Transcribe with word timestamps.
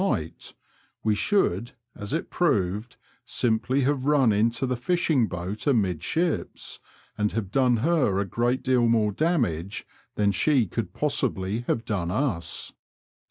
right) 0.01 0.55
we 1.03 1.13
should, 1.13 1.73
as 1.95 2.11
it 2.11 2.31
proved, 2.31 2.97
simply 3.23 3.81
have 3.81 4.07
run 4.07 4.31
into 4.31 4.65
the 4.65 4.75
fishing 4.75 5.27
boat 5.27 5.67
amidships, 5.67 6.79
and 7.19 7.33
have 7.33 7.51
done 7.51 7.77
her 7.85 8.17
a 8.19 8.25
great 8.25 8.63
deal 8.63 8.87
more 8.87 9.11
damage 9.11 9.85
than 10.15 10.31
she 10.31 10.65
could 10.65 10.91
possibly 10.91 11.59
have 11.67 11.85
done 11.85 12.09
us. 12.09 12.73